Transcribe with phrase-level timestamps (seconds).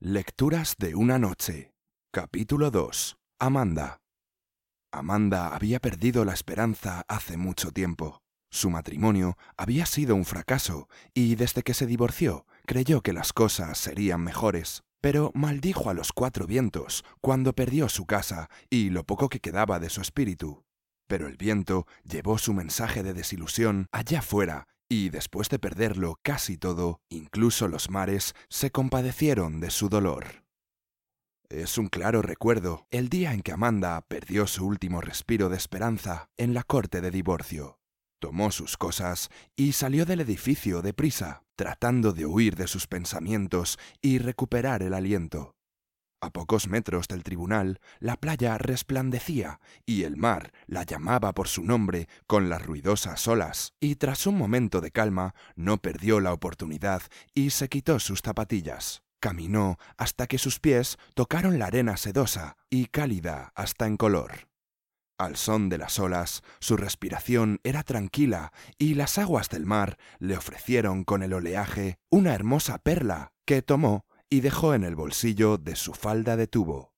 [0.00, 1.72] Lecturas de una noche.
[2.12, 3.16] Capítulo 2.
[3.40, 3.98] Amanda.
[4.92, 8.22] Amanda había perdido la esperanza hace mucho tiempo.
[8.48, 13.76] Su matrimonio había sido un fracaso y desde que se divorció creyó que las cosas
[13.76, 14.84] serían mejores.
[15.00, 19.80] Pero maldijo a los cuatro vientos cuando perdió su casa y lo poco que quedaba
[19.80, 20.64] de su espíritu.
[21.08, 26.56] Pero el viento llevó su mensaje de desilusión allá fuera y después de perderlo casi
[26.56, 30.44] todo, incluso los mares, se compadecieron de su dolor.
[31.50, 36.28] Es un claro recuerdo el día en que Amanda perdió su último respiro de esperanza
[36.36, 37.78] en la corte de divorcio.
[38.20, 44.18] Tomó sus cosas y salió del edificio deprisa, tratando de huir de sus pensamientos y
[44.18, 45.57] recuperar el aliento.
[46.20, 51.62] A pocos metros del tribunal, la playa resplandecía y el mar la llamaba por su
[51.62, 57.02] nombre con las ruidosas olas, y tras un momento de calma no perdió la oportunidad
[57.34, 59.02] y se quitó sus zapatillas.
[59.20, 64.48] Caminó hasta que sus pies tocaron la arena sedosa y cálida hasta en color.
[65.18, 70.36] Al son de las olas, su respiración era tranquila y las aguas del mar le
[70.36, 75.76] ofrecieron con el oleaje una hermosa perla que tomó y dejó en el bolsillo de
[75.76, 76.92] su falda de tubo.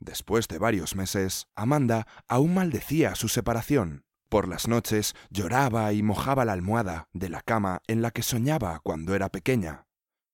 [0.00, 4.04] Después de varios meses, Amanda aún maldecía su separación.
[4.28, 8.80] Por las noches lloraba y mojaba la almohada de la cama en la que soñaba
[8.80, 9.86] cuando era pequeña.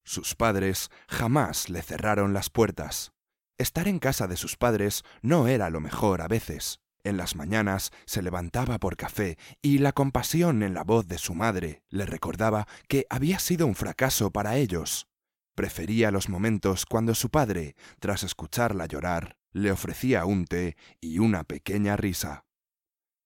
[0.05, 3.13] Sus padres jamás le cerraron las puertas.
[3.59, 6.81] Estar en casa de sus padres no era lo mejor a veces.
[7.05, 11.35] En las mañanas se levantaba por café y la compasión en la voz de su
[11.35, 15.08] madre le recordaba que había sido un fracaso para ellos.
[15.59, 21.43] Prefería los momentos cuando su padre, tras escucharla llorar, le ofrecía un té y una
[21.43, 22.45] pequeña risa.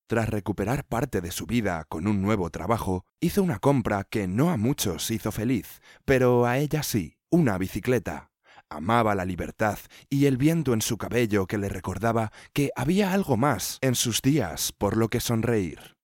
[0.07, 4.51] Tras recuperar parte de su vida con un nuevo trabajo, hizo una compra que no
[4.51, 8.31] a muchos hizo feliz, pero a ella sí, una bicicleta.
[8.71, 13.37] Amaba la libertad y el viento en su cabello que le recordaba que había algo
[13.37, 15.99] más en sus días por lo que sonreír.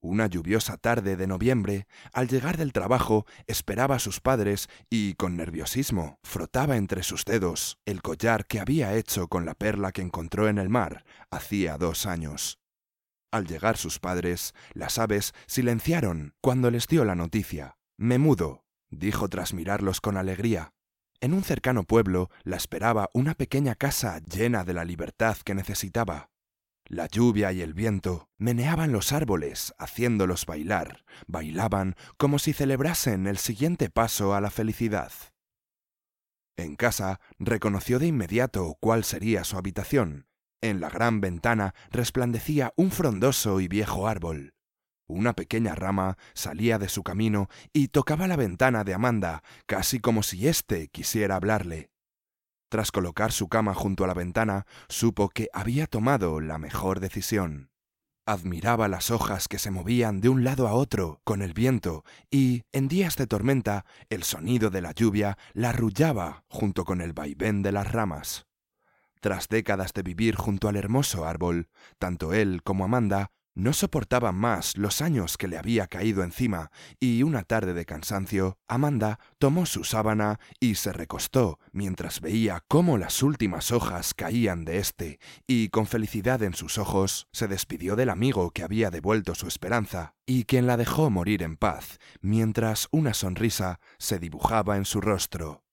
[0.00, 5.36] Una lluviosa tarde de noviembre, al llegar del trabajo, esperaba a sus padres y, con
[5.36, 10.48] nerviosismo, frotaba entre sus dedos el collar que había hecho con la perla que encontró
[10.48, 12.60] en el mar hacía dos años.
[13.32, 17.76] Al llegar sus padres, las aves silenciaron cuando les dio la noticia.
[17.96, 20.72] Me mudo, dijo tras mirarlos con alegría.
[21.20, 26.30] En un cercano pueblo la esperaba una pequeña casa llena de la libertad que necesitaba.
[26.88, 33.36] La lluvia y el viento meneaban los árboles, haciéndolos bailar, bailaban como si celebrasen el
[33.36, 35.12] siguiente paso a la felicidad.
[36.56, 40.28] En casa reconoció de inmediato cuál sería su habitación.
[40.62, 44.54] En la gran ventana resplandecía un frondoso y viejo árbol.
[45.06, 50.22] Una pequeña rama salía de su camino y tocaba la ventana de Amanda, casi como
[50.22, 51.90] si éste quisiera hablarle.
[52.68, 57.70] Tras colocar su cama junto a la ventana, supo que había tomado la mejor decisión.
[58.26, 62.64] Admiraba las hojas que se movían de un lado a otro con el viento y,
[62.72, 67.62] en días de tormenta, el sonido de la lluvia la arrullaba junto con el vaivén
[67.62, 68.46] de las ramas.
[69.20, 74.76] Tras décadas de vivir junto al hermoso árbol, tanto él como Amanda no soportaba más
[74.76, 76.70] los años que le había caído encima,
[77.00, 82.98] y una tarde de cansancio, Amanda tomó su sábana y se recostó mientras veía cómo
[82.98, 88.10] las últimas hojas caían de éste, y con felicidad en sus ojos se despidió del
[88.10, 93.12] amigo que había devuelto su esperanza, y quien la dejó morir en paz, mientras una
[93.12, 95.64] sonrisa se dibujaba en su rostro.